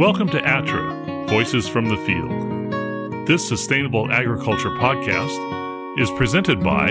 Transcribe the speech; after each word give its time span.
Welcome 0.00 0.30
to 0.30 0.40
ATTRA, 0.40 1.28
Voices 1.28 1.68
from 1.68 1.90
the 1.90 1.96
Field. 2.06 3.28
This 3.28 3.46
sustainable 3.46 4.10
agriculture 4.10 4.70
podcast 4.70 6.00
is 6.00 6.10
presented 6.12 6.64
by 6.64 6.86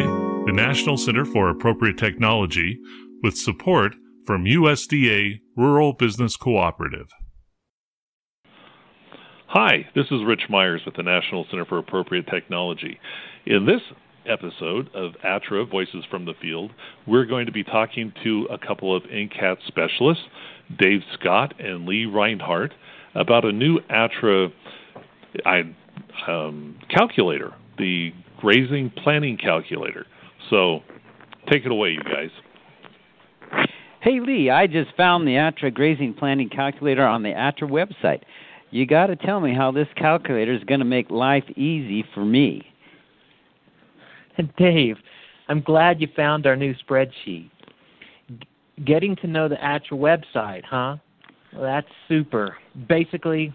the 0.45 0.51
National 0.53 0.95
Center 0.95 1.25
for 1.25 1.49
Appropriate 1.49 1.97
Technology 1.97 2.77
with 3.23 3.35
support 3.35 3.95
from 4.27 4.45
USDA 4.45 5.39
Rural 5.57 5.93
Business 5.93 6.37
Cooperative. 6.37 7.07
Hi, 9.47 9.87
this 9.95 10.05
is 10.11 10.23
Rich 10.23 10.43
Myers 10.47 10.83
with 10.85 10.95
the 10.95 11.01
National 11.01 11.47
Center 11.49 11.65
for 11.65 11.79
Appropriate 11.79 12.27
Technology. 12.27 12.99
In 13.47 13.65
this 13.65 13.81
episode 14.27 14.87
of 14.93 15.13
ATTRA 15.23 15.65
Voices 15.65 16.05
from 16.11 16.25
the 16.25 16.35
Field, 16.39 16.69
we're 17.07 17.25
going 17.25 17.47
to 17.47 17.51
be 17.51 17.63
talking 17.63 18.13
to 18.23 18.47
a 18.51 18.59
couple 18.59 18.95
of 18.95 19.01
NCAT 19.05 19.57
specialists, 19.65 20.25
Dave 20.77 21.01
Scott 21.19 21.55
and 21.59 21.87
Lee 21.87 22.05
Rinehart, 22.05 22.69
about 23.15 23.45
a 23.45 23.51
new 23.51 23.79
ATTRA 23.89 24.51
um, 26.27 26.77
calculator, 26.89 27.53
the 27.77 28.11
grazing 28.37 28.91
planning 29.03 29.37
calculator. 29.37 30.05
So 30.49 30.81
take 31.49 31.65
it 31.65 31.71
away, 31.71 31.89
you 31.89 32.03
guys. 32.03 32.29
Hey, 34.01 34.19
Lee, 34.21 34.49
I 34.49 34.67
just 34.67 34.95
found 34.95 35.27
the 35.27 35.35
ATTRA 35.35 35.73
grazing 35.73 36.13
planning 36.13 36.49
calculator 36.49 37.05
on 37.05 37.23
the 37.23 37.29
ATTRA 37.29 37.69
website. 37.69 38.21
You 38.71 38.85
got 38.85 39.07
to 39.07 39.15
tell 39.15 39.41
me 39.41 39.53
how 39.53 39.71
this 39.71 39.87
calculator 39.97 40.53
is 40.53 40.63
going 40.63 40.79
to 40.79 40.85
make 40.85 41.09
life 41.09 41.43
easy 41.57 42.05
for 42.13 42.23
me. 42.23 42.65
And 44.37 44.53
Dave, 44.57 44.97
I'm 45.49 45.61
glad 45.61 45.99
you 45.99 46.07
found 46.15 46.45
our 46.45 46.55
new 46.55 46.73
spreadsheet. 46.75 47.49
getting 48.85 49.15
to 49.17 49.27
know 49.27 49.49
the 49.49 49.57
ATTRA 49.57 49.97
website, 49.97 50.63
huh? 50.63 50.97
Well, 51.53 51.63
that's 51.63 51.87
super. 52.07 52.57
Basically, 52.87 53.53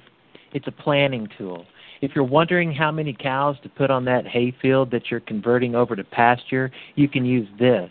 it's 0.52 0.66
a 0.66 0.73
planning 0.73 1.29
tool. 1.39 1.65
If 2.01 2.12
you're 2.15 2.25
wondering 2.25 2.73
how 2.73 2.91
many 2.91 3.15
cows 3.15 3.57
to 3.63 3.68
put 3.68 3.91
on 3.91 4.05
that 4.07 4.27
hayfield 4.27 4.91
that 4.91 5.10
you're 5.10 5.21
converting 5.21 5.74
over 5.74 5.96
to 5.96 6.05
pasture, 6.05 6.71
you 6.96 7.09
can 7.09 7.24
use 7.24 7.49
this. 7.59 7.91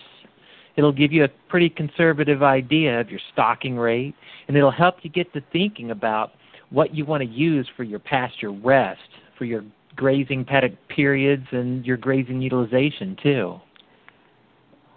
It'll 0.76 0.92
give 0.92 1.12
you 1.12 1.24
a 1.24 1.30
pretty 1.50 1.70
conservative 1.70 2.44
idea 2.44 3.00
of 3.00 3.10
your 3.10 3.20
stocking 3.32 3.78
rate, 3.78 4.16
and 4.48 4.58
it'll 4.58 4.72
help 4.72 4.98
you 5.04 5.10
get 5.10 5.32
to 5.34 5.42
thinking 5.52 5.92
about 5.92 6.32
what 6.70 6.94
you 6.94 7.06
want 7.06 7.22
to 7.22 7.30
use 7.30 7.68
for 7.78 7.84
your 7.84 8.00
pasture 8.00 8.52
rest, 8.52 9.00
for 9.38 9.46
your 9.46 9.64
grazing 9.96 10.44
paddock 10.44 10.74
periods, 10.90 11.46
and 11.52 11.86
your 11.86 11.98
grazing 11.98 12.42
utilization, 12.42 13.16
too. 13.22 13.60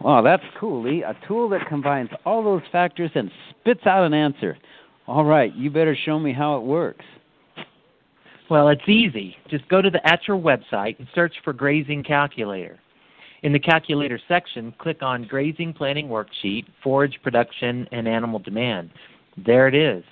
Wow, 0.00 0.22
that's 0.22 0.44
cool, 0.58 0.82
Lee. 0.82 1.02
A 1.02 1.16
tool 1.26 1.48
that 1.50 1.68
combines 1.68 2.10
all 2.24 2.42
those 2.42 2.62
factors 2.70 3.10
and 3.14 3.30
spits 3.50 3.86
out 3.86 4.04
an 4.04 4.14
answer. 4.14 4.56
All 5.08 5.24
right, 5.24 5.54
you 5.54 5.70
better 5.70 5.96
show 6.04 6.18
me 6.18 6.32
how 6.32 6.56
it 6.56 6.64
works. 6.64 7.04
Well, 8.50 8.68
it's 8.68 8.88
easy. 8.88 9.36
Just 9.48 9.68
go 9.68 9.80
to 9.80 9.90
the 9.90 10.00
ATTRA 10.04 10.40
website 10.40 10.98
and 10.98 11.06
search 11.14 11.34
for 11.44 11.52
Grazing 11.52 12.02
Calculator. 12.02 12.78
In 13.42 13.52
the 13.52 13.58
Calculator 13.58 14.18
section, 14.26 14.74
click 14.78 15.02
on 15.02 15.24
Grazing 15.24 15.72
Planning 15.74 16.08
Worksheet, 16.08 16.66
Forage 16.82 17.20
Production, 17.22 17.88
and 17.92 18.08
Animal 18.08 18.40
Demand. 18.40 18.90
There 19.36 19.68
it 19.68 19.74
is. 19.74 20.02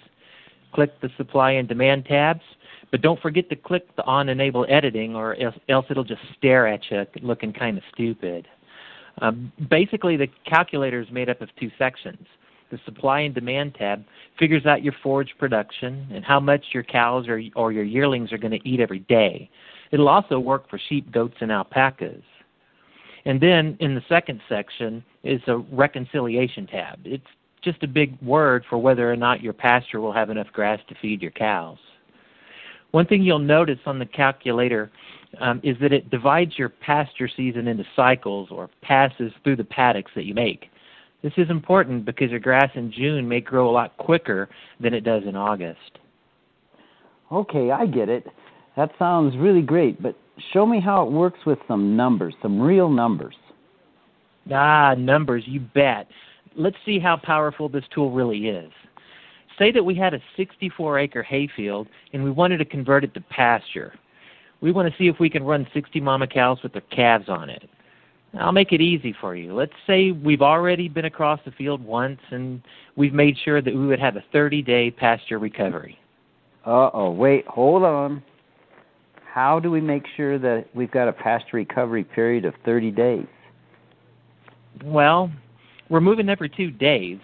Click 0.73 1.01
the 1.01 1.11
Supply 1.17 1.53
and 1.53 1.67
Demand 1.69 2.05
tabs, 2.07 2.43
but 2.91 3.03
don't 3.03 3.21
forget 3.21 3.49
to 3.51 3.57
click 3.57 3.95
the 3.97 4.05
On 4.05 4.29
Enable 4.29 4.67
Editing 4.69 5.17
or 5.17 5.37
else 5.69 5.87
it'll 5.91 6.05
just 6.05 6.23
stare 6.39 6.69
at 6.69 6.81
you 6.91 7.05
looking 7.23 7.53
kind 7.53 7.79
of 7.79 7.85
stupid. 7.93 8.47
Um, 9.19 9.53
basically, 9.71 10.17
the 10.17 10.29
calculator 10.47 11.01
is 11.01 11.11
made 11.11 11.29
up 11.29 11.41
of 11.41 11.49
two 11.59 11.71
sections. 11.79 12.27
The 12.71 12.79
Supply 12.85 13.21
and 13.21 13.35
Demand 13.35 13.75
tab 13.75 14.05
figures 14.39 14.67
out 14.67 14.83
your 14.83 14.95
forage 15.03 15.35
production 15.39 16.09
and 16.13 16.25
how 16.25 16.41
much 16.41 16.65
your 16.73 16.83
cows 16.83 17.29
or, 17.29 17.41
or 17.55 17.73
your 17.73 17.85
yearlings 17.85 18.33
are 18.33 18.39
going 18.39 18.59
to 18.59 18.69
eat 18.69 18.81
every 18.81 19.01
day. 19.01 19.51
It'll 19.91 20.09
also 20.09 20.39
work 20.39 20.69
for 20.69 20.81
sheep, 20.89 21.13
goats, 21.13 21.37
and 21.41 21.53
alpacas. 21.53 22.23
And 23.27 23.41
then 23.41 23.77
in 23.81 23.95
the 23.95 24.03
second 24.09 24.41
section 24.49 25.05
is 25.23 25.41
a 25.47 25.59
reconciliation 25.59 26.67
tab. 26.67 26.99
It's 27.05 27.25
just 27.63 27.83
a 27.83 27.89
big 27.89 28.21
word 28.21 28.65
for 28.69 28.79
whether 28.79 29.11
or 29.11 29.17
not 29.17 29.41
your 29.41 29.55
pasture 29.55 30.01
will 30.01 30.13
have 30.13 30.31
enough 30.31 30.49
grass 30.53 30.81
to 30.89 30.95
feed 31.01 31.23
your 31.23 31.31
cows. 31.31 31.79
One 32.91 33.07
thing 33.07 33.23
you'll 33.23 33.39
notice 33.39 33.79
on 33.87 33.99
the 33.99 34.07
calculator 34.07 34.91
um, 35.41 35.61
is 35.65 35.77
that 35.81 35.93
it 35.93 36.11
divides 36.11 36.59
your 36.59 36.69
pasture 36.69 37.29
season 37.35 37.67
into 37.67 37.85
cycles 37.97 38.49
or 38.51 38.71
passes 38.83 39.33
through 39.43 39.57
the 39.57 39.65
paddocks 39.65 40.13
that 40.15 40.27
you 40.27 40.35
make. 40.35 40.67
This 41.25 41.33
is 41.39 41.49
important 41.49 42.05
because 42.05 42.31
your 42.31 42.39
grass 42.39 42.71
in 42.75 42.93
June 42.93 43.27
may 43.27 43.41
grow 43.41 43.71
a 43.71 43.73
lot 43.73 43.97
quicker 43.97 44.51
than 44.79 44.93
it 44.93 45.05
does 45.05 45.23
in 45.27 45.35
August. 45.35 45.99
Okay, 47.33 47.71
I 47.71 47.87
get 47.87 48.11
it. 48.11 48.27
That 48.77 48.91
sounds 48.99 49.35
really 49.39 49.63
great, 49.63 50.03
but 50.03 50.19
show 50.53 50.67
me 50.67 50.81
how 50.81 51.03
it 51.07 51.11
works 51.11 51.39
with 51.47 51.59
some 51.67 51.97
numbers, 51.97 52.35
some 52.43 52.61
real 52.61 52.91
numbers. 52.91 53.37
Ah, 54.53 54.95
numbers, 54.99 55.45
you 55.47 55.61
bet. 55.61 56.09
Let's 56.57 56.77
see 56.85 56.99
how 56.99 57.17
powerful 57.17 57.71
this 57.71 57.85
tool 57.95 58.11
really 58.11 58.49
is. 58.49 58.71
Say 59.59 59.73
that 59.73 59.83
we 59.83 59.95
had 59.95 60.13
a 60.13 60.21
64 60.37 60.99
acre 60.99 61.23
hayfield 61.23 61.89
and 62.13 62.23
we 62.23 62.33
wanted 62.33 62.59
to 62.59 62.67
convert 62.67 63.03
it 63.03 63.15
to 63.15 63.23
pasture. 63.23 63.95
We 64.61 64.73
want 64.73 64.93
to 64.93 64.99
see 64.99 65.09
if 65.09 65.19
we 65.19 65.31
can 65.31 65.43
run 65.43 65.67
60 65.73 66.01
mama 66.01 66.27
cows 66.27 66.59
with 66.63 66.75
their 66.75 66.83
calves 66.83 67.31
on 67.31 67.49
it. 67.49 67.67
I'll 68.39 68.53
make 68.53 68.73
it 68.73 68.81
easy 68.81 69.15
for 69.21 69.37
you. 69.37 69.55
Let's 69.55 69.73
say 69.87 70.11
we've 70.11 70.43
already 70.43 70.89
been 70.89 71.05
across 71.05 71.41
the 71.45 71.53
field 71.53 71.85
once 71.85 72.21
and 72.31 72.63
we've 72.97 73.13
made 73.15 73.37
sure 73.45 73.63
that 73.63 73.75
we 73.75 73.87
would 73.87 74.01
have 74.01 74.17
a 74.17 74.25
30 74.33 74.63
day 74.63 74.91
pasture 74.91 75.39
recovery. 75.39 75.99
Uh 76.67 76.91
oh, 76.95 77.11
wait, 77.11 77.47
hold 77.47 77.83
on. 77.83 78.23
How 79.33 79.59
do 79.59 79.71
we 79.71 79.81
make 79.81 80.05
sure 80.17 80.39
that 80.39 80.67
we've 80.75 80.91
got 80.91 81.09
a 81.09 81.13
pasture 81.13 81.57
recovery 81.57 82.05
period 82.05 82.45
of 82.45 82.55
30 82.65 82.91
days? 82.93 83.27
Well, 84.85 85.31
we're 85.89 86.01
moving 86.01 86.29
every 86.29 86.49
two 86.49 86.71
days, 86.71 87.19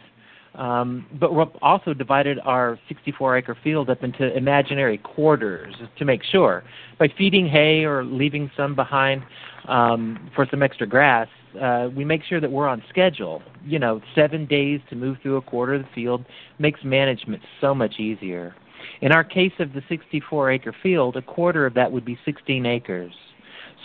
um, 0.55 1.07
but 1.19 1.35
we've 1.35 1.47
also 1.63 1.95
divided 1.95 2.39
our 2.45 2.79
64 2.89 3.39
acre 3.39 3.57
field 3.63 3.89
up 3.89 4.03
into 4.03 4.37
imaginary 4.37 4.99
quarters 4.99 5.75
to 5.99 6.05
make 6.05 6.23
sure. 6.25 6.65
By 6.99 7.09
feeding 7.17 7.49
hay 7.49 7.85
or 7.85 8.05
leaving 8.05 8.51
some 8.57 8.75
behind 8.75 9.23
um, 9.69 10.31
for 10.35 10.47
some 10.51 10.63
extra 10.63 10.87
grass, 10.87 11.29
uh, 11.61 11.89
we 11.95 12.05
make 12.05 12.23
sure 12.25 12.41
that 12.41 12.51
we're 12.51 12.69
on 12.69 12.83
schedule. 12.89 13.43
You 13.65 13.79
know, 13.79 14.01
seven 14.15 14.47
days 14.47 14.81
to 14.91 14.97
move 14.97 15.19
through 15.23 15.37
a 15.37 15.43
quarter 15.43 15.75
of 15.75 15.83
the 15.83 15.89
field 15.95 16.25
makes 16.59 16.81
management 16.85 17.43
so 17.61 17.75
much 17.75 17.99
easier. 17.99 18.55
In 19.01 19.13
our 19.13 19.25
case 19.25 19.53
of 19.59 19.73
the 19.73 19.83
64 19.89 20.51
acre 20.51 20.75
field, 20.83 21.17
a 21.17 21.23
quarter 21.23 21.67
of 21.67 21.75
that 21.75 21.91
would 21.91 22.05
be 22.05 22.19
16 22.25 22.67
acres. 22.67 23.13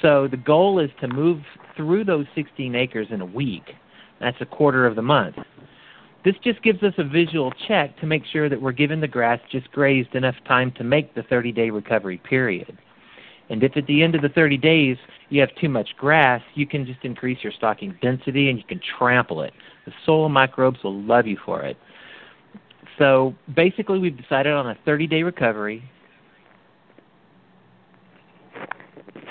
So 0.01 0.27
the 0.27 0.37
goal 0.37 0.79
is 0.79 0.89
to 1.01 1.07
move 1.07 1.41
through 1.75 2.05
those 2.05 2.25
16 2.35 2.75
acres 2.75 3.07
in 3.11 3.21
a 3.21 3.25
week. 3.25 3.63
That's 4.19 4.37
a 4.41 4.45
quarter 4.45 4.85
of 4.85 4.95
the 4.95 5.01
month. 5.01 5.35
This 6.25 6.35
just 6.43 6.63
gives 6.63 6.81
us 6.81 6.93
a 6.97 7.03
visual 7.03 7.53
check 7.67 7.97
to 7.99 8.07
make 8.07 8.23
sure 8.25 8.49
that 8.49 8.59
we're 8.59 8.71
giving 8.71 8.99
the 8.99 9.07
grass 9.07 9.39
just 9.51 9.71
grazed 9.71 10.15
enough 10.15 10.35
time 10.47 10.71
to 10.71 10.83
make 10.83 11.13
the 11.13 11.21
30 11.21 11.51
day 11.51 11.69
recovery 11.69 12.17
period. 12.17 12.75
And 13.51 13.61
if 13.63 13.77
at 13.77 13.85
the 13.85 14.01
end 14.01 14.15
of 14.15 14.23
the 14.23 14.29
30 14.29 14.57
days 14.57 14.97
you 15.29 15.39
have 15.41 15.53
too 15.61 15.69
much 15.69 15.89
grass, 15.99 16.41
you 16.55 16.65
can 16.65 16.83
just 16.83 17.05
increase 17.05 17.37
your 17.43 17.53
stocking 17.53 17.95
density 18.01 18.49
and 18.49 18.57
you 18.57 18.63
can 18.67 18.81
trample 18.97 19.43
it. 19.43 19.53
The 19.85 19.93
soil 20.03 20.27
microbes 20.27 20.83
will 20.83 20.99
love 20.99 21.27
you 21.27 21.37
for 21.45 21.61
it. 21.61 21.77
So 22.97 23.35
basically, 23.55 23.99
we've 23.99 24.17
decided 24.17 24.51
on 24.51 24.67
a 24.67 24.77
30 24.83 25.05
day 25.05 25.21
recovery. 25.21 25.83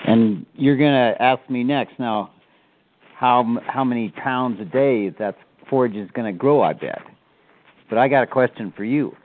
And 0.07 0.47
you're 0.55 0.77
going 0.77 0.93
to 0.93 1.21
ask 1.21 1.49
me 1.51 1.65
next 1.65 1.99
now 1.99 2.31
how 3.17 3.59
how 3.67 3.83
many 3.83 4.11
pounds 4.11 4.61
a 4.61 4.65
day 4.65 5.09
that 5.19 5.37
forage 5.75 5.97
is 5.97 6.09
going 6.13 6.33
to 6.33 6.39
grow, 6.39 6.63
I 6.63 6.73
bet. 6.73 7.03
But 7.89 7.99
I 7.99 8.07
got 8.07 8.23
a 8.23 8.29
question 8.29 8.73
for 8.77 8.85
you. 8.85 9.17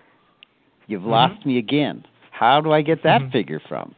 You've 0.88 1.02
mm-hmm. 1.02 1.12
lost 1.12 1.46
me 1.46 1.60
again. 1.60 2.04
How 2.32 2.60
do 2.60 2.72
I 2.72 2.82
get 2.82 3.04
that 3.04 3.22
mm-hmm. 3.22 3.32
figure 3.32 3.62
from? 3.70 3.94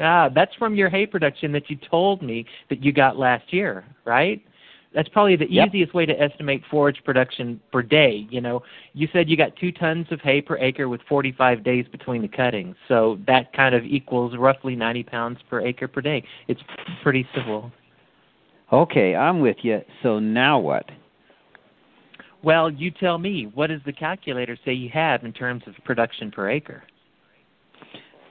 Ah, 0.00 0.30
that's 0.34 0.54
from 0.54 0.74
your 0.74 0.88
hay 0.88 1.04
production 1.04 1.52
that 1.52 1.68
you 1.68 1.76
told 1.90 2.22
me 2.22 2.46
that 2.70 2.82
you 2.82 2.92
got 2.92 3.18
last 3.18 3.52
year, 3.52 3.84
right? 4.06 4.42
That's 4.94 5.08
probably 5.10 5.36
the 5.36 5.52
yep. 5.52 5.68
easiest 5.68 5.92
way 5.92 6.06
to 6.06 6.18
estimate 6.18 6.62
forage 6.70 7.04
production 7.04 7.60
per 7.70 7.82
day. 7.82 8.26
You 8.30 8.40
know, 8.40 8.62
you 8.94 9.06
said 9.12 9.28
you 9.28 9.36
got 9.36 9.54
two 9.56 9.70
tons 9.70 10.06
of 10.12 10.22
hay 10.22 10.40
per 10.40 10.56
acre 10.56 10.88
with 10.88 11.02
45 11.06 11.62
days 11.62 11.84
between 11.92 12.22
the 12.22 12.28
cuttings, 12.28 12.74
so 12.88 13.18
that 13.26 13.52
kind 13.52 13.74
of 13.74 13.84
equals 13.84 14.34
roughly 14.38 14.74
90 14.74 15.02
pounds 15.02 15.38
per 15.50 15.60
acre 15.60 15.88
per 15.88 16.00
day. 16.00 16.24
It's 16.48 16.62
pretty 17.02 17.28
simple. 17.34 17.70
Okay, 18.72 19.14
I'm 19.14 19.40
with 19.40 19.58
you. 19.62 19.82
So 20.02 20.18
now 20.18 20.58
what? 20.58 20.86
Well, 22.44 22.70
you 22.70 22.90
tell 22.90 23.16
me. 23.16 23.50
What 23.54 23.68
does 23.68 23.80
the 23.86 23.92
calculator 23.92 24.58
say 24.64 24.74
you 24.74 24.90
have 24.90 25.24
in 25.24 25.32
terms 25.32 25.62
of 25.66 25.74
production 25.84 26.30
per 26.30 26.50
acre? 26.50 26.82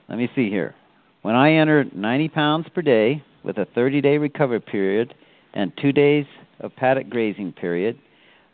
Let 0.08 0.18
me 0.18 0.30
see 0.36 0.48
here. 0.48 0.74
When 1.22 1.34
I 1.34 1.54
enter 1.54 1.84
90 1.92 2.28
pounds 2.28 2.66
per 2.72 2.82
day 2.82 3.24
with 3.42 3.58
a 3.58 3.66
30 3.74 4.00
day 4.00 4.18
recovery 4.18 4.60
period 4.60 5.14
and 5.54 5.72
two 5.82 5.90
days 5.90 6.26
of 6.60 6.76
paddock 6.76 7.10
grazing 7.10 7.52
period, 7.52 7.98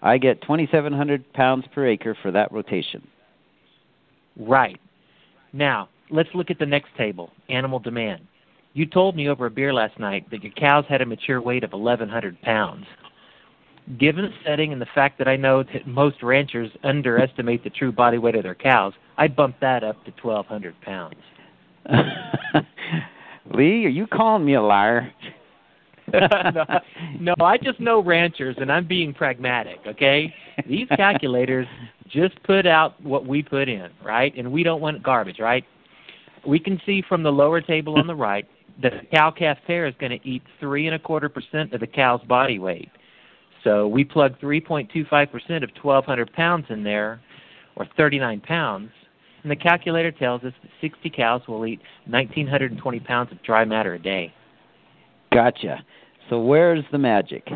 I 0.00 0.16
get 0.16 0.40
2,700 0.42 1.30
pounds 1.34 1.66
per 1.74 1.86
acre 1.86 2.16
for 2.22 2.30
that 2.30 2.50
rotation. 2.52 3.06
Right. 4.38 4.80
Now, 5.52 5.90
let's 6.08 6.30
look 6.32 6.50
at 6.50 6.58
the 6.58 6.64
next 6.64 6.88
table 6.96 7.32
animal 7.50 7.80
demand. 7.80 8.22
You 8.72 8.86
told 8.86 9.14
me 9.14 9.28
over 9.28 9.46
a 9.46 9.50
beer 9.50 9.74
last 9.74 9.98
night 9.98 10.30
that 10.30 10.42
your 10.42 10.52
cows 10.52 10.84
had 10.88 11.02
a 11.02 11.06
mature 11.06 11.42
weight 11.42 11.64
of 11.64 11.72
1,100 11.72 12.40
pounds. 12.40 12.86
Given 13.98 14.24
the 14.24 14.30
setting 14.46 14.72
and 14.72 14.80
the 14.80 14.86
fact 14.94 15.18
that 15.18 15.26
I 15.26 15.36
know 15.36 15.62
that 15.62 15.86
most 15.86 16.22
ranchers 16.22 16.70
underestimate 16.84 17.64
the 17.64 17.70
true 17.70 17.90
body 17.90 18.18
weight 18.18 18.34
of 18.34 18.42
their 18.42 18.54
cows, 18.54 18.92
I'd 19.16 19.34
bump 19.34 19.56
that 19.60 19.82
up 19.82 20.04
to 20.04 20.12
1,200 20.22 20.80
pounds. 20.82 21.16
Lee, 23.52 23.84
are 23.86 23.88
you 23.88 24.06
calling 24.06 24.44
me 24.44 24.54
a 24.54 24.62
liar? 24.62 25.12
no, 26.12 26.64
no, 27.20 27.34
I 27.40 27.56
just 27.56 27.80
know 27.80 28.02
ranchers, 28.02 28.56
and 28.58 28.70
I'm 28.70 28.86
being 28.86 29.14
pragmatic. 29.14 29.78
Okay, 29.86 30.32
these 30.68 30.88
calculators 30.96 31.66
just 32.08 32.40
put 32.42 32.66
out 32.66 33.00
what 33.02 33.26
we 33.26 33.42
put 33.42 33.68
in, 33.68 33.88
right? 34.04 34.36
And 34.36 34.50
we 34.50 34.62
don't 34.62 34.80
want 34.80 35.02
garbage, 35.02 35.38
right? 35.38 35.64
We 36.46 36.58
can 36.58 36.80
see 36.84 37.02
from 37.08 37.22
the 37.22 37.30
lower 37.30 37.60
table 37.60 37.96
on 37.96 38.06
the 38.06 38.14
right 38.14 38.46
that 38.82 38.94
a 38.94 39.04
cow 39.14 39.30
calf 39.30 39.58
pair 39.66 39.86
is 39.86 39.94
going 40.00 40.18
to 40.18 40.28
eat 40.28 40.42
three 40.58 40.86
and 40.86 40.94
a 40.94 40.98
quarter 40.98 41.28
percent 41.28 41.72
of 41.72 41.80
the 41.80 41.86
cow's 41.86 42.22
body 42.22 42.58
weight. 42.58 42.88
So 43.64 43.86
we 43.86 44.04
plug 44.04 44.38
3.25% 44.40 45.02
of 45.62 45.70
1,200 45.82 46.32
pounds 46.32 46.66
in 46.70 46.82
there, 46.82 47.20
or 47.76 47.86
39 47.96 48.40
pounds, 48.40 48.90
and 49.42 49.50
the 49.50 49.56
calculator 49.56 50.10
tells 50.10 50.42
us 50.44 50.52
that 50.62 50.70
60 50.80 51.10
cows 51.10 51.42
will 51.48 51.64
eat 51.66 51.80
1,920 52.06 53.00
pounds 53.00 53.32
of 53.32 53.42
dry 53.42 53.64
matter 53.64 53.94
a 53.94 53.98
day. 53.98 54.32
Gotcha. 55.32 55.84
So 56.28 56.40
where's 56.40 56.84
the 56.92 56.98
magic? 56.98 57.48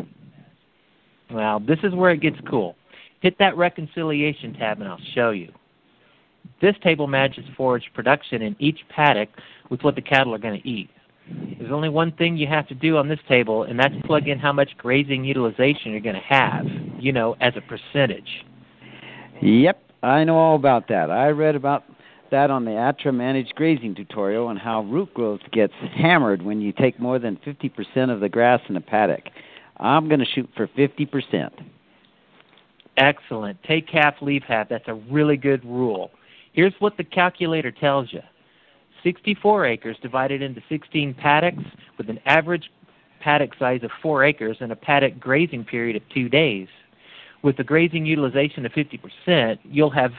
Well, 1.31 1.59
this 1.59 1.79
is 1.83 1.93
where 1.93 2.11
it 2.11 2.21
gets 2.21 2.37
cool. 2.49 2.75
Hit 3.21 3.37
that 3.39 3.57
reconciliation 3.57 4.53
tab 4.53 4.79
and 4.79 4.89
I'll 4.89 4.99
show 5.13 5.31
you. 5.31 5.51
This 6.61 6.75
table 6.83 7.07
matches 7.07 7.45
forage 7.57 7.89
production 7.93 8.41
in 8.41 8.55
each 8.59 8.79
paddock 8.89 9.29
with 9.69 9.81
what 9.81 9.95
the 9.95 10.01
cattle 10.01 10.33
are 10.33 10.39
going 10.39 10.61
to 10.61 10.67
eat. 10.67 10.89
There's 11.27 11.71
only 11.71 11.89
one 11.89 12.11
thing 12.11 12.37
you 12.37 12.47
have 12.47 12.67
to 12.67 12.75
do 12.75 12.97
on 12.97 13.07
this 13.07 13.19
table, 13.27 13.63
and 13.63 13.79
that's 13.79 13.95
plug 14.05 14.27
in 14.27 14.37
how 14.37 14.53
much 14.53 14.77
grazing 14.77 15.25
utilization 15.25 15.91
you're 15.91 16.01
going 16.01 16.15
to 16.15 16.21
have, 16.21 16.65
you 16.99 17.11
know, 17.11 17.35
as 17.41 17.53
a 17.55 17.61
percentage. 17.61 18.45
Yep, 19.41 19.81
I 20.03 20.23
know 20.23 20.37
all 20.37 20.55
about 20.55 20.87
that. 20.89 21.09
I 21.09 21.29
read 21.29 21.55
about 21.55 21.83
that 22.31 22.51
on 22.51 22.65
the 22.65 22.71
ATTRA 22.71 23.13
managed 23.13 23.55
grazing 23.55 23.95
tutorial 23.95 24.49
and 24.49 24.59
how 24.59 24.81
root 24.83 25.13
growth 25.13 25.41
gets 25.51 25.73
hammered 25.95 26.41
when 26.41 26.61
you 26.61 26.71
take 26.71 26.99
more 26.99 27.19
than 27.19 27.37
50% 27.37 28.11
of 28.11 28.19
the 28.19 28.29
grass 28.29 28.61
in 28.69 28.75
a 28.75 28.81
paddock. 28.81 29.23
I'm 29.77 30.07
going 30.07 30.19
to 30.19 30.25
shoot 30.25 30.49
for 30.55 30.67
50%. 30.67 31.49
Excellent. 32.97 33.61
Take 33.63 33.89
half, 33.89 34.15
leave 34.21 34.43
half. 34.43 34.69
That's 34.69 34.87
a 34.87 34.93
really 34.93 35.37
good 35.37 35.65
rule. 35.65 36.11
Here's 36.53 36.73
what 36.79 36.97
the 36.97 37.03
calculator 37.03 37.71
tells 37.71 38.13
you 38.13 38.21
64 39.05 39.67
acres 39.67 39.97
divided 40.01 40.41
into 40.41 40.61
16 40.67 41.13
paddocks 41.13 41.63
with 41.97 42.09
an 42.09 42.19
average 42.25 42.71
paddock 43.21 43.51
size 43.59 43.81
of 43.83 43.91
4 44.01 44.23
acres 44.23 44.57
and 44.59 44.71
a 44.71 44.75
paddock 44.75 45.19
grazing 45.19 45.63
period 45.63 45.95
of 45.95 46.01
2 46.09 46.27
days. 46.27 46.67
With 47.43 47.57
the 47.57 47.63
grazing 47.63 48.07
utilization 48.07 48.65
of 48.65 48.71
50%, 48.71 49.59
you'll 49.63 49.91
have 49.91 50.11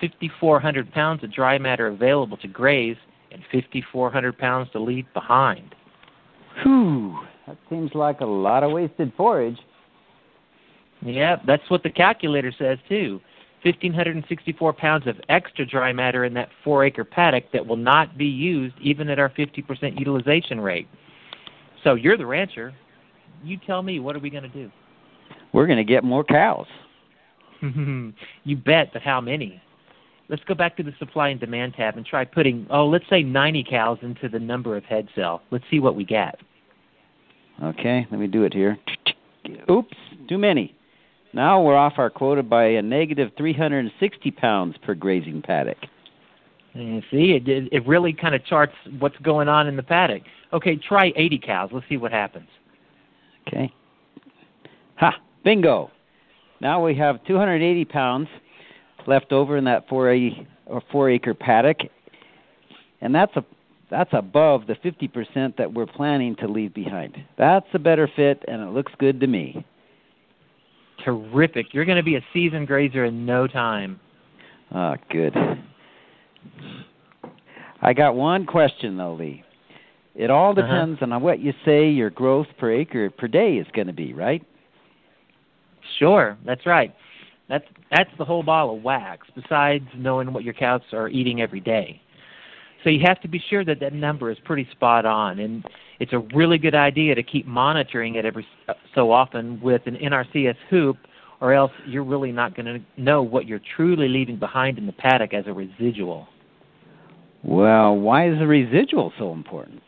5,400 0.00 0.90
pounds 0.92 1.22
of 1.22 1.32
dry 1.32 1.58
matter 1.58 1.88
available 1.88 2.38
to 2.38 2.48
graze 2.48 2.96
and 3.30 3.42
5,400 3.52 4.38
pounds 4.38 4.70
to 4.72 4.80
leave 4.80 5.04
behind. 5.12 5.74
Whew, 6.62 7.18
that 7.46 7.58
seems 7.68 7.90
like 7.94 8.20
a 8.20 8.26
lot 8.26 8.62
of 8.62 8.72
wasted 8.72 9.12
forage. 9.16 9.58
Yeah, 11.04 11.36
that's 11.46 11.68
what 11.68 11.82
the 11.82 11.90
calculator 11.90 12.52
says 12.58 12.78
too. 12.88 13.20
1,564 13.64 14.72
pounds 14.72 15.06
of 15.06 15.16
extra 15.28 15.64
dry 15.64 15.92
matter 15.92 16.24
in 16.24 16.34
that 16.34 16.48
four 16.64 16.84
acre 16.84 17.04
paddock 17.04 17.44
that 17.52 17.66
will 17.66 17.76
not 17.76 18.18
be 18.18 18.26
used 18.26 18.74
even 18.80 19.08
at 19.08 19.18
our 19.18 19.30
50% 19.30 19.98
utilization 19.98 20.60
rate. 20.60 20.88
So 21.84 21.94
you're 21.94 22.16
the 22.16 22.26
rancher. 22.26 22.74
You 23.44 23.58
tell 23.64 23.82
me, 23.82 24.00
what 24.00 24.16
are 24.16 24.20
we 24.20 24.30
going 24.30 24.42
to 24.44 24.48
do? 24.48 24.70
We're 25.52 25.66
going 25.66 25.78
to 25.78 25.84
get 25.84 26.02
more 26.04 26.24
cows. 26.24 26.66
you 27.62 28.56
bet, 28.56 28.92
but 28.92 29.02
how 29.02 29.20
many? 29.20 29.62
Let's 30.28 30.42
go 30.44 30.54
back 30.54 30.76
to 30.78 30.82
the 30.82 30.92
supply 30.98 31.28
and 31.28 31.38
demand 31.38 31.74
tab 31.74 31.96
and 31.96 32.06
try 32.06 32.24
putting, 32.24 32.66
oh, 32.70 32.86
let's 32.86 33.04
say 33.10 33.22
90 33.22 33.64
cows 33.68 33.98
into 34.02 34.28
the 34.28 34.38
number 34.38 34.76
of 34.76 34.84
head 34.84 35.08
cell. 35.14 35.42
Let's 35.50 35.64
see 35.70 35.78
what 35.78 35.94
we 35.94 36.04
get. 36.04 36.40
Okay, 37.62 38.06
let 38.10 38.18
me 38.18 38.26
do 38.26 38.44
it 38.44 38.54
here. 38.54 38.78
Oops, 39.70 39.96
too 40.28 40.38
many. 40.38 40.74
Now 41.34 41.62
we're 41.62 41.76
off 41.76 41.94
our 41.96 42.10
quota 42.10 42.42
by 42.42 42.64
a 42.64 42.82
negative 42.82 43.30
360 43.36 44.30
pounds 44.32 44.76
per 44.82 44.94
grazing 44.94 45.42
paddock. 45.42 45.78
You 46.74 47.02
see, 47.10 47.32
it 47.32 47.68
it 47.72 47.86
really 47.86 48.12
kind 48.12 48.34
of 48.34 48.44
charts 48.44 48.74
what's 48.98 49.16
going 49.18 49.48
on 49.48 49.66
in 49.66 49.76
the 49.76 49.82
paddock. 49.82 50.22
Okay, 50.52 50.76
try 50.76 51.12
80 51.16 51.38
cows. 51.38 51.70
Let's 51.72 51.88
see 51.88 51.96
what 51.96 52.12
happens. 52.12 52.48
Okay. 53.46 53.72
Ha! 54.96 55.14
Bingo. 55.44 55.90
Now 56.60 56.84
we 56.84 56.94
have 56.96 57.24
280 57.24 57.84
pounds 57.86 58.28
left 59.06 59.32
over 59.32 59.56
in 59.56 59.64
that 59.64 59.88
four 59.88 60.12
or 60.12 60.30
uh, 60.70 60.80
four 60.90 61.10
acre 61.10 61.34
paddock, 61.34 61.78
and 63.00 63.14
that's 63.14 63.34
a 63.36 63.44
that's 63.90 64.10
above 64.12 64.66
the 64.66 64.74
50% 64.74 65.56
that 65.58 65.74
we're 65.74 65.84
planning 65.84 66.34
to 66.36 66.48
leave 66.48 66.72
behind. 66.72 67.14
That's 67.36 67.66
a 67.74 67.78
better 67.78 68.08
fit, 68.16 68.42
and 68.48 68.62
it 68.62 68.72
looks 68.72 68.92
good 68.98 69.20
to 69.20 69.26
me 69.26 69.66
terrific. 71.04 71.66
You're 71.72 71.84
going 71.84 71.96
to 71.96 72.02
be 72.02 72.16
a 72.16 72.24
seasoned 72.32 72.66
grazer 72.66 73.04
in 73.04 73.24
no 73.26 73.46
time. 73.46 74.00
Ah, 74.72 74.94
oh, 74.94 75.04
good. 75.10 75.34
I 77.80 77.92
got 77.92 78.14
one 78.14 78.46
question 78.46 78.96
though, 78.96 79.14
Lee. 79.14 79.44
It 80.14 80.30
all 80.30 80.52
uh-huh. 80.52 80.62
depends 80.62 81.02
uh-huh. 81.02 81.14
on 81.14 81.22
what 81.22 81.40
you 81.40 81.52
say 81.64 81.88
your 81.88 82.10
growth 82.10 82.46
per 82.58 82.70
acre 82.70 83.10
per 83.10 83.28
day 83.28 83.54
is 83.54 83.66
going 83.74 83.86
to 83.86 83.92
be, 83.92 84.12
right? 84.12 84.44
Sure, 85.98 86.36
that's 86.44 86.64
right. 86.66 86.94
That's 87.48 87.64
that's 87.90 88.10
the 88.18 88.24
whole 88.24 88.42
ball 88.42 88.76
of 88.76 88.82
wax. 88.82 89.26
Besides 89.34 89.84
knowing 89.96 90.32
what 90.32 90.44
your 90.44 90.54
cows 90.54 90.80
are 90.92 91.08
eating 91.08 91.40
every 91.40 91.60
day, 91.60 92.00
so 92.82 92.90
you 92.90 93.00
have 93.06 93.20
to 93.20 93.28
be 93.28 93.42
sure 93.50 93.64
that 93.64 93.80
that 93.80 93.92
number 93.92 94.30
is 94.30 94.38
pretty 94.44 94.68
spot 94.72 95.04
on. 95.06 95.38
And 95.38 95.64
it's 96.00 96.12
a 96.12 96.18
really 96.34 96.58
good 96.58 96.74
idea 96.74 97.14
to 97.14 97.22
keep 97.22 97.46
monitoring 97.46 98.16
it 98.16 98.24
every 98.24 98.46
so 98.94 99.12
often 99.12 99.60
with 99.60 99.82
an 99.86 99.96
NRCS 99.96 100.56
hoop, 100.70 100.96
or 101.40 101.52
else 101.52 101.72
you're 101.86 102.04
really 102.04 102.32
not 102.32 102.54
going 102.54 102.66
to 102.66 103.00
know 103.00 103.22
what 103.22 103.46
you're 103.46 103.60
truly 103.76 104.08
leaving 104.08 104.38
behind 104.38 104.78
in 104.78 104.86
the 104.86 104.92
paddock 104.92 105.34
as 105.34 105.44
a 105.46 105.52
residual. 105.52 106.28
Well, 107.44 107.96
why 107.96 108.30
is 108.30 108.38
the 108.38 108.46
residual 108.46 109.12
so 109.18 109.32
important? 109.32 109.82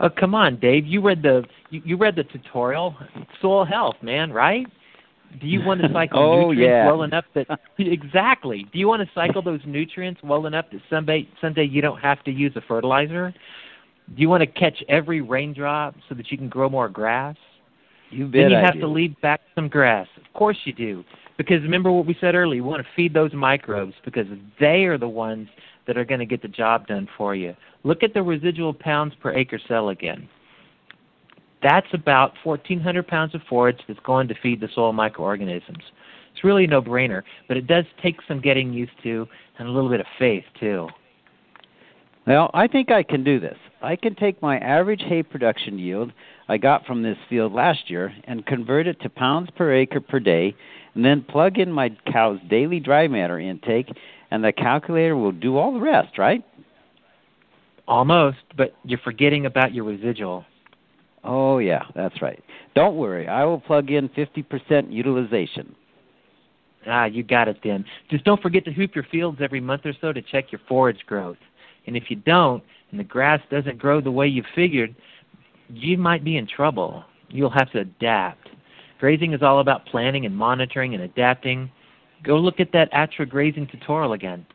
Oh, 0.00 0.10
come 0.10 0.34
on, 0.34 0.58
Dave. 0.58 0.84
You 0.84 1.00
read 1.00 1.22
the 1.22 1.44
you, 1.70 1.80
you 1.84 1.96
read 1.96 2.16
the 2.16 2.24
tutorial. 2.24 2.96
Soil 3.40 3.64
health, 3.64 3.94
man, 4.02 4.32
right? 4.32 4.66
Do 5.40 5.46
you 5.46 5.62
want 5.62 5.80
to 5.82 5.88
cycle 5.92 6.18
oh, 6.22 6.50
nutrients 6.50 6.70
yeah. 6.70 6.86
well 6.86 7.02
enough 7.02 7.24
that 7.34 7.46
exactly? 7.78 8.66
Do 8.72 8.78
you 8.78 8.88
want 8.88 9.02
to 9.02 9.08
cycle 9.14 9.42
those 9.42 9.60
nutrients 9.66 10.20
well 10.22 10.46
enough 10.46 10.66
that 10.72 10.80
someday 10.90 11.28
someday 11.40 11.64
you 11.64 11.82
don't 11.82 11.98
have 11.98 12.22
to 12.24 12.30
use 12.30 12.52
a 12.56 12.60
fertilizer? 12.62 13.34
Do 14.14 14.20
you 14.20 14.28
want 14.28 14.42
to 14.42 14.46
catch 14.46 14.82
every 14.88 15.20
raindrop 15.20 15.94
so 16.08 16.14
that 16.14 16.30
you 16.30 16.38
can 16.38 16.48
grow 16.48 16.68
more 16.68 16.88
grass? 16.88 17.36
You 18.10 18.26
bet 18.26 18.32
then 18.32 18.50
you 18.50 18.56
I 18.58 18.60
have 18.60 18.74
do. 18.74 18.80
to 18.80 18.88
leave 18.88 19.18
back 19.22 19.40
some 19.54 19.68
grass. 19.68 20.06
Of 20.16 20.32
course 20.34 20.58
you 20.64 20.72
do. 20.72 21.04
Because 21.38 21.62
remember 21.62 21.90
what 21.90 22.06
we 22.06 22.16
said 22.20 22.34
earlier, 22.34 22.56
you 22.56 22.64
want 22.64 22.82
to 22.82 22.88
feed 22.94 23.14
those 23.14 23.32
microbes 23.32 23.94
because 24.04 24.26
they 24.60 24.84
are 24.84 24.98
the 24.98 25.08
ones 25.08 25.48
that 25.86 25.96
are 25.96 26.04
going 26.04 26.20
to 26.20 26.26
get 26.26 26.42
the 26.42 26.48
job 26.48 26.86
done 26.86 27.08
for 27.16 27.34
you. 27.34 27.56
Look 27.84 28.02
at 28.02 28.14
the 28.14 28.22
residual 28.22 28.74
pounds 28.74 29.14
per 29.20 29.32
acre 29.32 29.58
cell 29.66 29.88
again. 29.88 30.28
That's 31.62 31.86
about 31.92 32.32
1,400 32.44 33.06
pounds 33.06 33.34
of 33.34 33.42
forage 33.48 33.80
that's 33.86 34.00
going 34.00 34.28
to 34.28 34.34
feed 34.42 34.60
the 34.60 34.68
soil 34.74 34.92
microorganisms. 34.92 35.82
It's 36.32 36.44
really 36.44 36.64
a 36.64 36.68
no-brainer, 36.68 37.22
but 37.46 37.56
it 37.56 37.66
does 37.66 37.84
take 38.02 38.16
some 38.26 38.40
getting 38.40 38.72
used 38.72 38.92
to 39.02 39.26
and 39.58 39.68
a 39.68 39.70
little 39.70 39.90
bit 39.90 40.00
of 40.00 40.06
faith 40.18 40.44
too. 40.58 40.88
Well, 42.26 42.50
I 42.54 42.68
think 42.68 42.90
I 42.90 43.02
can 43.02 43.24
do 43.24 43.40
this. 43.40 43.56
I 43.82 43.96
can 43.96 44.14
take 44.14 44.40
my 44.40 44.58
average 44.58 45.02
hay 45.02 45.22
production 45.22 45.78
yield 45.78 46.12
I 46.48 46.56
got 46.58 46.84
from 46.86 47.02
this 47.02 47.16
field 47.28 47.52
last 47.52 47.88
year 47.88 48.14
and 48.24 48.44
convert 48.44 48.86
it 48.86 49.00
to 49.00 49.08
pounds 49.08 49.48
per 49.56 49.72
acre 49.72 50.00
per 50.00 50.20
day, 50.20 50.54
and 50.94 51.04
then 51.04 51.22
plug 51.22 51.58
in 51.58 51.72
my 51.72 51.96
cow's 52.12 52.38
daily 52.50 52.78
dry 52.78 53.08
matter 53.08 53.38
intake, 53.38 53.88
and 54.30 54.44
the 54.44 54.52
calculator 54.52 55.16
will 55.16 55.32
do 55.32 55.56
all 55.56 55.72
the 55.72 55.80
rest, 55.80 56.18
right? 56.18 56.44
Almost, 57.88 58.38
but 58.56 58.74
you're 58.84 59.00
forgetting 59.02 59.46
about 59.46 59.74
your 59.74 59.84
residual. 59.84 60.44
Oh, 61.24 61.58
yeah, 61.58 61.84
that's 61.94 62.20
right. 62.20 62.42
Don't 62.74 62.96
worry, 62.96 63.28
I 63.28 63.44
will 63.44 63.60
plug 63.60 63.90
in 63.90 64.08
50% 64.10 64.92
utilization. 64.92 65.74
Ah, 66.86 67.04
you 67.04 67.22
got 67.22 67.48
it 67.48 67.58
then. 67.62 67.84
Just 68.10 68.24
don't 68.24 68.42
forget 68.42 68.64
to 68.64 68.72
hoop 68.72 68.94
your 68.94 69.04
fields 69.04 69.38
every 69.40 69.60
month 69.60 69.82
or 69.84 69.92
so 70.00 70.12
to 70.12 70.20
check 70.20 70.50
your 70.50 70.60
forage 70.68 71.04
growth. 71.06 71.36
And 71.86 71.96
if 71.96 72.04
you 72.08 72.16
don't, 72.16 72.62
and 72.90 72.98
the 72.98 73.04
grass 73.04 73.40
doesn't 73.50 73.78
grow 73.78 74.00
the 74.00 74.10
way 74.10 74.26
you 74.26 74.42
figured, 74.54 74.94
you 75.68 75.96
might 75.96 76.24
be 76.24 76.36
in 76.36 76.46
trouble. 76.46 77.04
You'll 77.28 77.50
have 77.50 77.70
to 77.72 77.80
adapt. 77.80 78.48
Grazing 78.98 79.32
is 79.32 79.42
all 79.42 79.60
about 79.60 79.86
planning 79.86 80.26
and 80.26 80.36
monitoring 80.36 80.94
and 80.94 81.02
adapting. 81.02 81.70
Go 82.22 82.36
look 82.36 82.60
at 82.60 82.72
that 82.72 82.92
ATTRA 82.92 83.28
grazing 83.28 83.66
tutorial 83.66 84.12
again. 84.12 84.46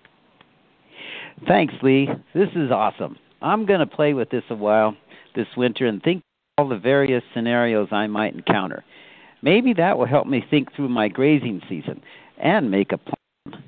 Thanks, 1.48 1.74
Lee. 1.82 2.08
This 2.34 2.50
is 2.56 2.72
awesome. 2.72 3.18
I'm 3.42 3.66
going 3.66 3.80
to 3.80 3.86
play 3.86 4.14
with 4.14 4.30
this 4.30 4.44
a 4.50 4.56
while 4.56 4.96
this 5.36 5.48
winter 5.56 5.86
and 5.86 6.02
think 6.02 6.24
all 6.58 6.68
the 6.68 6.76
various 6.76 7.24
scenarios 7.36 7.88
I 7.92 8.08
might 8.08 8.34
encounter. 8.34 8.84
Maybe 9.44 9.74
that 9.74 9.96
will 9.96 10.08
help 10.08 10.26
me 10.26 10.44
think 10.50 10.74
through 10.76 10.90
my 10.90 11.08
grazing 11.08 11.62
season 11.70 12.02
and 12.42 12.72
make 12.72 12.92
a 12.94 12.98
plan. 12.98 13.64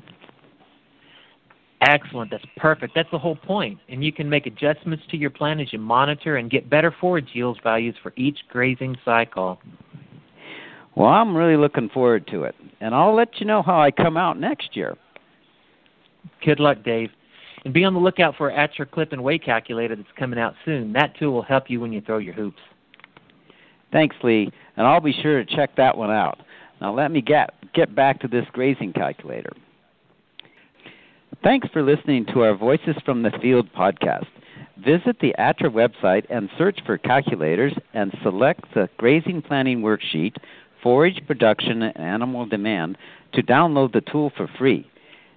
Excellent. 1.82 2.32
That's 2.32 2.46
perfect. 2.58 2.94
That's 2.96 3.10
the 3.12 3.20
whole 3.20 3.36
point. 3.36 3.78
And 3.90 4.04
you 4.04 4.12
can 4.12 4.28
make 4.28 4.48
adjustments 4.48 5.04
to 5.12 5.18
your 5.18 5.30
plan 5.30 5.60
as 5.60 5.72
you 5.72 5.78
monitor 5.78 6.38
and 6.38 6.50
get 6.50 6.68
better 6.68 6.94
forage 7.00 7.30
yield 7.34 7.60
values 7.64 7.96
for 8.02 8.12
each 8.16 8.40
grazing 8.50 8.98
cycle. 9.06 9.62
Well, 10.96 11.10
I'm 11.10 11.38
really 11.38 11.58
looking 11.58 11.90
forward 11.90 12.26
to 12.32 12.44
it. 12.46 12.56
And 12.82 12.96
I'll 12.96 13.16
let 13.16 13.40
you 13.40 13.46
know 13.46 13.62
how 13.62 13.80
I 13.80 13.92
come 13.92 14.18
out 14.18 14.40
next 14.40 14.76
year. 14.76 14.98
Good 16.44 16.60
luck, 16.60 16.84
Dave. 16.84 17.12
And 17.66 17.74
be 17.74 17.84
on 17.84 17.94
the 17.94 18.00
lookout 18.00 18.36
for 18.36 18.52
ATTRA 18.52 18.90
clip 18.90 19.12
and 19.12 19.24
Weight 19.24 19.46
calculator 19.46 19.96
that's 19.96 20.08
coming 20.18 20.40
out 20.40 20.56
soon. 20.66 20.92
That 20.94 21.16
tool 21.20 21.34
will 21.34 21.44
help 21.44 21.70
you 21.70 21.80
when 21.80 21.94
you 21.94 22.02
throw 22.02 22.18
your 22.18 22.34
hoops. 22.34 22.60
Thanks, 23.92 24.16
Lee, 24.24 24.52
and 24.78 24.86
I'll 24.86 25.02
be 25.02 25.14
sure 25.14 25.44
to 25.44 25.56
check 25.56 25.76
that 25.78 25.98
one 25.98 26.12
out. 26.12 26.40
Now 26.82 26.94
let 26.94 27.12
me 27.12 27.22
get 27.22 27.54
get 27.74 27.94
back 27.94 28.22
to 28.22 28.28
this 28.28 28.46
grazing 28.52 28.94
calculator. 28.94 29.52
Thanks 31.44 31.68
for 31.72 31.82
listening 31.82 32.26
to 32.34 32.42
our 32.42 32.56
Voices 32.56 32.96
from 33.06 33.24
the 33.24 33.32
Field 33.42 33.70
podcast. 33.74 34.28
Visit 34.78 35.20
the 35.20 35.34
ATTRA 35.38 35.70
website 35.70 36.26
and 36.30 36.50
search 36.58 36.80
for 36.86 36.98
calculators 36.98 37.74
and 37.94 38.14
select 38.24 38.62
the 38.74 38.90
grazing 38.98 39.42
planning 39.42 39.82
worksheet, 39.82 40.36
forage 40.82 41.22
production 41.28 41.82
and 41.82 41.98
animal 41.98 42.46
demand 42.46 42.98
to 43.34 43.44
download 43.44 43.94
the 43.94 44.02
tool 44.02 44.32
for 44.36 44.50
free. 44.58 44.90